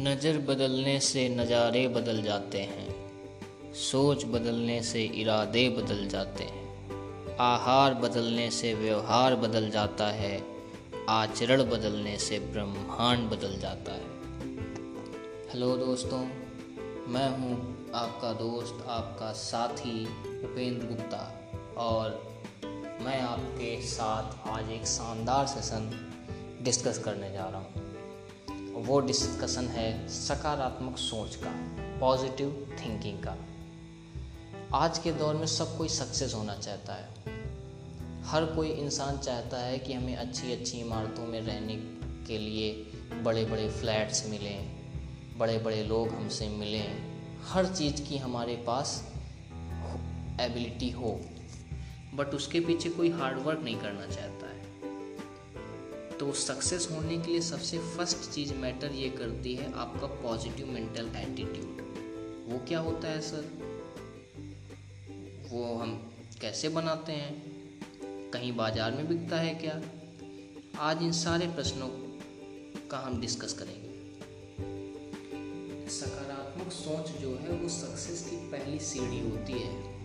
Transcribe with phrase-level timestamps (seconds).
[0.00, 7.94] नज़र बदलने से नज़ारे बदल जाते हैं, सोच बदलने से इरादे बदल जाते हैं, आहार
[7.94, 10.40] बदलने से व्यवहार बदल जाता है,
[11.08, 14.08] आचरण बदलने से ब्रह्मांड बदल जाता है।
[15.50, 16.20] हेलो दोस्तों,
[17.08, 17.58] मैं हूँ
[17.94, 20.04] आपका दोस्त, आपका साथी
[20.44, 21.22] उपेंद्र गुप्ता
[21.78, 22.18] और
[23.02, 25.92] मैं आपके साथ आज एक शानदार सेशन
[26.62, 27.79] डिस्कस करने जा रहा हूँ।
[28.80, 31.50] वो डिस्कशन है सकारात्मक सोच का
[31.98, 33.36] पॉजिटिव थिंकिंग का।
[34.74, 37.08] आज के दौर में सब कोई सक्सेस होना चाहता है।
[38.22, 41.76] हर कोई इंसान चाहता है कि हमें अच्छी अच्छी इमारतों में रहने
[42.26, 42.72] के लिए
[43.22, 44.80] बड़े बड़े फ्लैट्स मिलें
[45.38, 49.12] बड़े बड़े लोग हमसे मिलें। हर चीज़ की हमारे पास
[50.40, 51.20] एबिलिटी हो।
[52.14, 54.59] बट उसके पीछे कोई हार्डवर्क नहीं करना चाहता है।
[56.20, 61.06] तो सक्सेस होने के लिए सबसे फ़र्स्ट चीज़ मैटर ये करती है आपका पॉजिटिव मेंटल
[61.16, 61.80] एटीट्यूड
[62.48, 63.44] वो क्या होता है सर
[65.50, 67.42] वो हम कैसे बनाते हैं?
[68.30, 69.82] कहीं बाज़ार में बिकता है क्या?
[70.78, 71.88] आज इन सारे प्रश्नों
[72.88, 73.90] का हम डिस्कस करेंगे।
[75.90, 80.00] सकारात्मक सोच जो है, वो सक्सेस की पहली सीढ़ी होती है।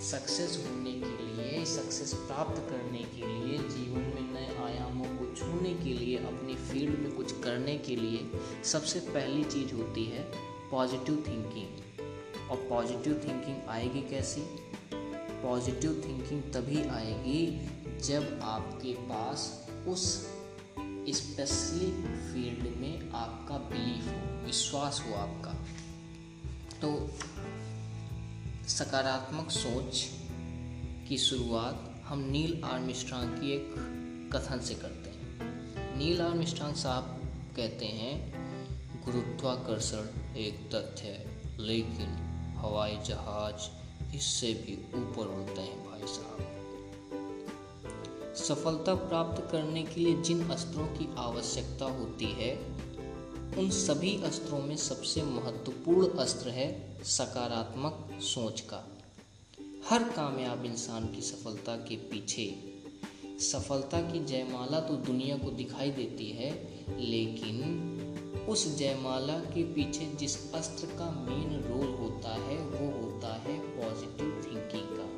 [0.00, 5.21] सक्सेस होने के लिए सक्सेस प्राप्त करने के लिए जीवन में नए आयामों
[5.52, 8.30] छूने के लिए, अपनी फ़ील्ड में कुछ करने के लिए
[8.64, 10.32] सबसे पहली चीज़ होती है
[10.70, 14.40] पॉजिटिव थिंकिंग और पॉजिटिव थिंकिंग आएगी कैसी?
[15.42, 17.68] पॉजिटिव थिंकिंग तभी आएगी
[18.00, 20.28] जब आपके पास उस
[21.08, 21.94] स्पेसिफिक
[22.32, 25.52] फ़ील्ड में आपका बिलीफ हो, विश्वास हो आपका।
[26.80, 27.10] तो
[28.68, 30.10] सकारात्मक सोच
[31.08, 33.74] की शुरुआत हम नील आर्मिस्ट्रांग की एक
[34.32, 35.11] कथन से करते हैं।
[36.02, 37.04] नील आर्मस्ट्रांग साहब
[37.56, 38.32] कहते हैं,
[39.04, 41.26] गुरुत्वाकर्षण एक तथ्य है,
[41.58, 42.06] लेकिन
[42.58, 43.68] हवाई जहाज़
[44.16, 46.38] इससे भी ऊपर उड़ते हैं भाई साहब।
[48.34, 52.56] सफलता प्राप्त करने के लिए जिन अस्त्रों की आवश्यकता होती है,
[53.58, 58.84] उन सभी अस्त्रों में सबसे महत्वपूर्ण अस्त्र है सकारात्मक सोच का।
[59.90, 62.71] हर कामयाब इंसान की सफलता के पीछे
[63.40, 66.50] सफलता की जयमाला तो दुनिया को दिखाई देती है,
[67.00, 67.88] लेकिन
[68.48, 74.42] उस जयमाला के पीछे जिस अस्त्र का मेन रोल होता है, वो होता है पॉजिटिव
[74.46, 75.12] थिंकिंग का।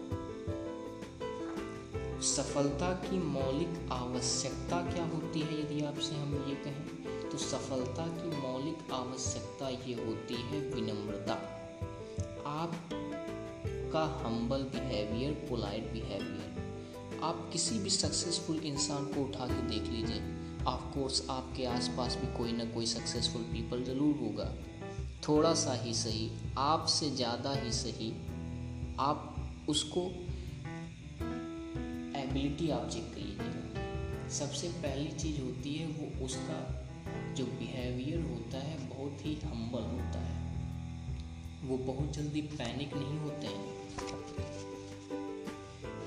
[2.21, 6.85] सफलता की मौलिक आवश्यकता क्या होती है, यदि आपसे हम ये कहें?
[7.31, 11.35] तो सफलता की मौलिक आवश्यकता ये होती है विनम्रता।
[12.47, 12.91] आप
[13.93, 16.54] का हम्बल बिहेवियर पोलाइट बिहेवियर
[17.25, 20.23] आप किसी भी सक्सेसफुल इंसान को उठा के देख लीजिए।
[20.65, 24.53] ऑफकोर्स आपके आसपास भी कोई ना कोई सक्सेसफुल पीपल ज़रूर होगा।
[25.29, 28.11] थोड़ा सा ही सही, आपसे ज़्यादा ही सही,
[29.01, 29.37] आप
[29.69, 30.01] उसको
[32.19, 36.59] एबिलिटी आप चेक कर लीजिएगा। सबसे पहली चीज़ होती है, वो उसका
[37.35, 40.43] जो बिहेवियर होता है, बहुत ही हम्बल होता है।
[41.65, 44.64] वो बहुत जल्दी पैनिक नहीं होते हैं।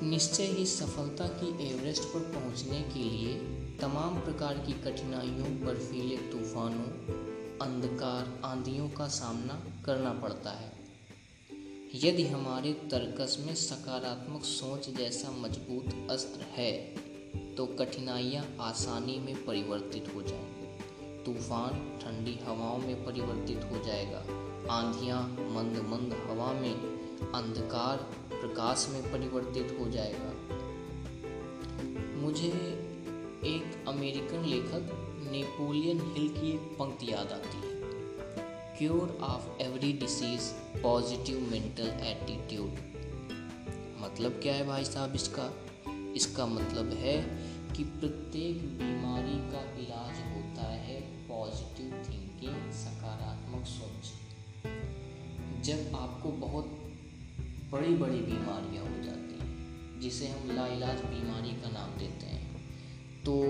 [0.04, 3.34] निश्चय ही सफलता की एवरेस्ट पर पहुँचने के लिए
[3.82, 7.16] तमाम प्रकार की कठिनाइयों, बर्फीले तूफानों,
[7.62, 10.72] अंधकार, आंधियों का सामना करना पड़ता है।
[11.96, 16.72] यदि हमारे तर्कस में सकारात्मक सोच जैसा मज़बूत अस्त्र है
[17.56, 24.20] तो कठिनाइयाँ आसानी में परिवर्तित हो जाएँगी। तूफ़ान ठंडी हवाओं में परिवर्तित हो जाएगा।
[24.72, 27.98] आंधियाँ मंद मंद हवा में अंधकार
[28.32, 30.34] प्रकाश में परिवर्तित हो जाएगा।
[32.22, 32.48] मुझे
[33.46, 37.78] एक अमेरिकन लेखक नेपोलियन हिल की एक पंक्ति याद आती है।
[38.78, 40.42] Cure of every disease
[40.84, 42.72] positive mental attitude
[44.02, 45.54] मतलब क्या है भाई साहब इसका?
[46.16, 47.22] इसका मतलब है
[47.76, 54.14] कि प्रत्येक बीमारी का इलाज होता है पॉजिटिव थिंकिंग सकारात्मक सोच।
[55.66, 56.77] जब आपको बहुत
[57.72, 62.62] बड़ी बड़ी बीमारियाँ हो जाती हैं, जिसे हम लाइलाज बीमारी का नाम देते हैं।
[63.26, 63.44] तो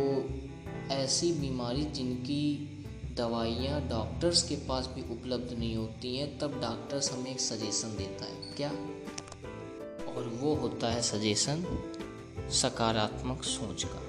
[0.93, 2.69] ऐसी बीमारी जिनकी
[3.15, 8.25] दवाइयाँ डॉक्टर्स के पास भी उपलब्ध नहीं होती हैं, तब डॉक्टर्स हमें एक सजेशन देता
[8.25, 8.69] है। क्या?
[10.13, 11.65] और वो होता है सजेशन,
[12.49, 14.01] सकारात्मक सोच का।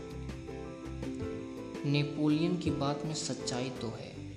[1.91, 4.37] नेपोलियन की बात में सच्चाई तो है।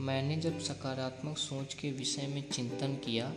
[0.00, 3.34] मैंने जब सकारात्मक सोच के विषय में चिंतन किया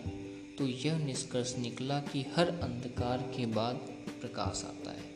[0.61, 3.75] तो यह निष्कर्ष निकला कि हर अंधकार के बाद
[4.21, 5.15] प्रकाश आता है।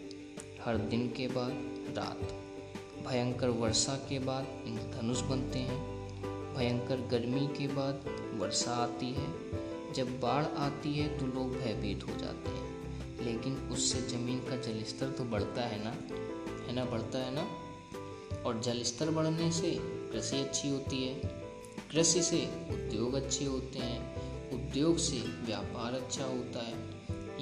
[0.66, 1.52] हर दिन के बाद
[1.98, 2.20] रात।
[3.08, 5.82] भयंकर वर्षा के बाद इंद्रधनुष बनते हैं।
[6.56, 8.06] भयंकर गर्मी के बाद
[8.38, 9.28] वर्षा आती है।
[9.94, 12.76] जब बाढ़ आती है तो लोग भयभीत हो जाते हैं।
[13.26, 15.92] लेकिन उससे ज़मीन का जल स्तर तो बढ़ता है ना?
[16.68, 17.48] है ना, बढ़ता है ना?
[18.42, 21.16] और जल स्तर बढ़ने से कृषि अच्छी होती है।
[21.92, 24.15] कृषि से उद्योग अच्छे होते हैं।
[24.54, 26.96] उद्योग से व्यापार अच्छा होता है।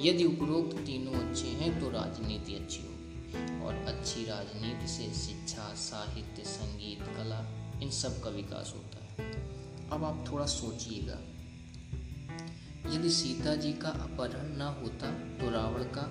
[0.06, 2.94] यदि उपरोक्त तीनों अच्छे हैं तो राजनीति अच्छी होगी।
[3.64, 9.30] और अच्छी राजनीति से शिक्षा, साहित्य, संगीत, कला, इन सब का विकास होता है।
[9.90, 11.18] अब आप थोड़ा सोचिएगा।
[12.92, 16.02] यदि सीता जी का अपहरण ना होता तो रावण का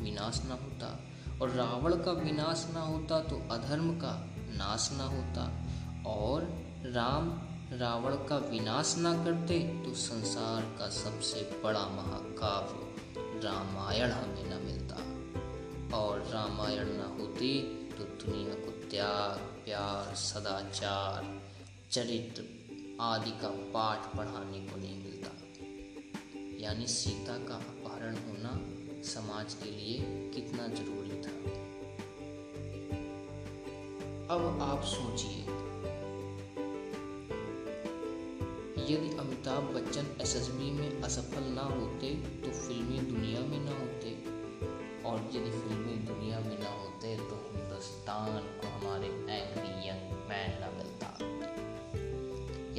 [0.00, 1.00] विनाश ना होता।
[1.42, 5.66] और रावण का विनाश ना होता तो अधर्म का नाश ना होता।
[6.06, 6.42] और
[6.86, 14.60] राम रावण का विनाश ना करते तो संसार का सबसे बड़ा महाकाव्य रामायण हमें न
[14.64, 14.96] मिलता।
[15.96, 21.40] और रामायण न होती तो दुनिया को त्याग, प्यार, सदाचार,
[21.90, 22.44] चरित्र
[23.00, 25.32] आदि का पाठ पढ़ाने को नहीं मिलता।
[26.64, 28.60] यानी सीता का अपहरण होना
[29.02, 29.98] समाज के लिए
[30.34, 31.34] कितना ज़रूरी था।
[34.34, 35.61] अब आप सोचिए
[38.92, 42.08] यदि अमिताभ बच्चन एसएसबी में असफल ना होते
[42.40, 44.10] तो फिल्मी दुनिया में ना होते।
[45.02, 50.70] और यदि फिल्मी दुनिया में ना होते तो हिंदुस्तान को हमारे एंग्री यंग मैन ना
[50.70, 51.08] मिलता।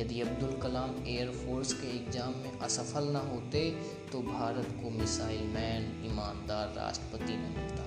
[0.01, 3.69] यदि अब्दुल कलाम एयरफोर्स के एग्ज़ाम में असफल ना होते
[4.11, 7.83] तो भारत को मिसाइल मैन, ईमानदार राष्ट्रपति न मिलता।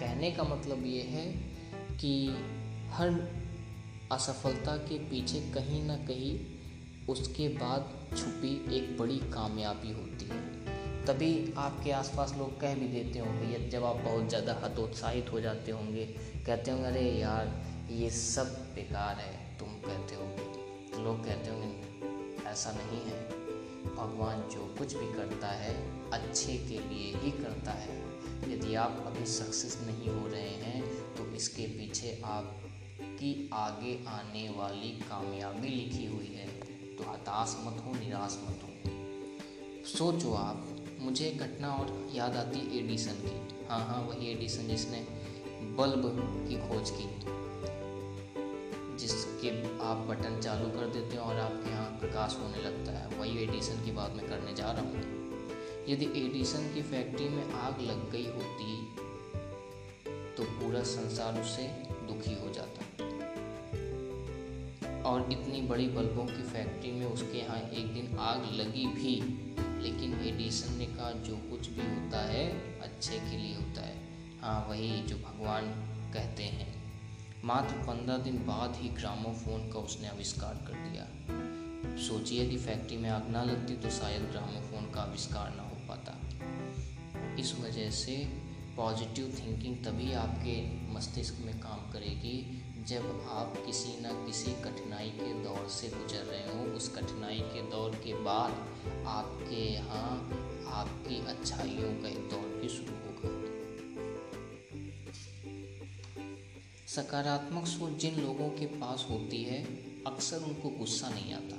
[0.00, 1.26] कहने का मतलब ये है
[1.96, 2.14] कि
[2.90, 3.08] हर
[4.12, 6.34] असफलता के पीछे कहीं ना कहीं
[7.08, 10.42] उसके बाद छुपी एक बड़ी कामयाबी होती है।
[11.06, 15.40] तभी आपके आसपास लोग कह भी देते होंगे, या जब आप बहुत ज़्यादा हतोत्साहित हो
[15.40, 16.04] जाते होंगे,
[16.46, 17.52] कहते होंगे, अरे यार,
[17.90, 20.16] ये सब बेकार है, तुम कहते
[20.94, 23.22] तो लोग कहते होंगे, ऐसा नहीं है।
[23.86, 25.74] भगवान जो कुछ भी करता है,
[26.12, 28.02] अच्छे के लिए ही करता है।
[28.52, 30.82] यदि आप अभी सक्सेस नहीं हो रहे हैं
[31.16, 36.46] तो इसके पीछे आपकी आगे आने वाली कामयाबी लिखी हुई है।
[36.98, 40.66] तो हताश मत हो, निराश मत हो। सोचो आप,
[41.00, 45.00] मुझे एक घटना और याद आती एडिसन की। हाँ हाँ वही एडिसन जिसने
[45.78, 46.02] बल्ब
[46.48, 47.08] की खोज की।
[48.98, 49.50] जिसके
[49.84, 53.84] आप बटन चालू कर देते हैं और आपके यहाँ प्रकाश होने लगता है। वही एडिसन
[53.84, 55.02] की बात मैं करने जा रहा हूँ।
[55.88, 58.94] यदि एडिसन की फैक्ट्री में आग लग गई होती
[60.36, 61.66] तो पूरा संसार उससे
[62.06, 62.93] दुखी हो जाता।
[65.06, 69.40] और इतनी बड़ी बल्बों की फैक्ट्री में उसके यहाँ एक दिन आग लगी भी।
[69.82, 73.96] लेकिन एडिसन ने कहा, जो कुछ भी होता है, अच्छे के लिए होता है।
[74.42, 75.62] हाँ वही जो भगवान
[76.14, 76.74] कहते हैं।
[77.44, 81.06] मात्र पंद्रह दिन बाद ही ग्रामोफोन का उसने आविष्कार कर दिया।
[81.96, 86.14] सोचिए कि फैक्ट्री में आग ना लगती तो शायद ग्रामोफोन का आविष्कार ना हो पाता।
[87.40, 88.16] इस वजह से
[88.76, 95.44] पॉजिटिव थिंकिंग तभी आपके मस्तिष्क में काम करेगी जब आप किसी न किसी कठिनाई के
[95.44, 98.50] दौर से गुजर रहे हो, उस कठिनाई के दौर के बाद
[99.06, 100.28] आपके यहाँ
[100.68, 103.44] आपकी अच्छाइयों का एक दौर भी शुरू होगा।
[106.86, 109.64] सकारात्मक सोच जिन लोगों के पास होती है,
[110.04, 111.56] अक्सर उनको गुस्सा नहीं आता।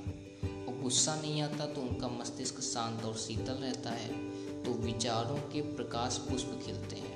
[0.68, 4.26] और गुस्सा नहीं आता तो उनका मस्तिष्क शांत और शीतल रहता है।
[4.64, 7.16] तो विचारों के प्रकाश पुष्प खिलते हैं।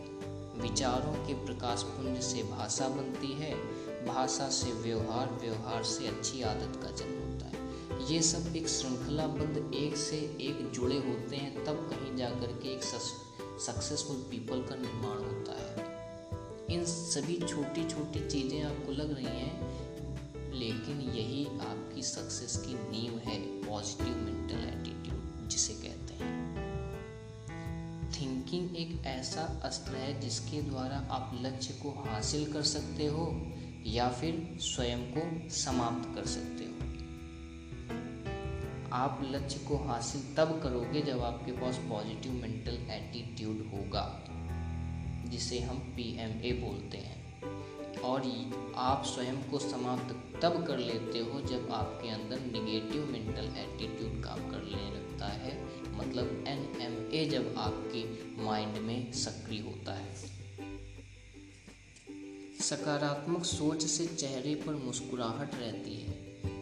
[0.61, 6.79] विचारों के प्रकाश पुंज से भाषा बनती है भाषा से व्यवहार व्यवहार से अच्छी आदत
[6.83, 11.89] का जन्म होता है। ये सब एक श्रृंखलाबद्ध, एक से एक जुड़े होते हैं, तब
[11.89, 15.87] कहीं जाकर के एक सक्सेसफुल पीपल का निर्माण होता है।
[16.69, 19.55] इन सभी छोटी छोटी चीज़ें आपको लग रही हैं,
[20.53, 26.37] लेकिन यही आपकी सक्सेस की नींव है पॉजिटिव मेंटल एटीट्यूड जिसे कहते हैं।
[28.11, 33.25] थिंकिंग एक ऐसा अस्त्र है जिसके द्वारा आप लक्ष्य को हासिल कर सकते हो
[33.89, 36.79] या फिर स्वयं को समाप्त कर सकते हो।
[38.93, 44.23] आप लक्ष्य को हासिल तब करोगे जब आपके पास पॉजिटिव मेंटल एटीट्यूड होगा,
[45.25, 47.19] जिसे हम पी एम ए बोलते हैं।
[47.99, 48.21] और
[48.75, 54.51] आप स्वयं को समाप्त तब कर लेते हो जब आपके अंदर निगेटिव मेंटल एटीट्यूड काम
[54.51, 55.63] कर करने लगता है।
[55.97, 58.03] मतलब एन एम ए जब आपके
[58.43, 60.38] माइंड में सक्रिय होता है।
[62.69, 66.11] सकारात्मक सोच से चेहरे पर मुस्कुराहट रहती है।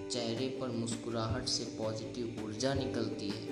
[0.10, 3.48] चेहरे पर मुस्कुराहट से पॉजिटिव ऊर्जा निकलती है।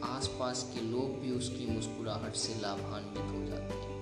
[0.00, 3.97] आसपास के लोग भी उसकी मुस्कुराहट से लाभान्वित हो जाते हैं।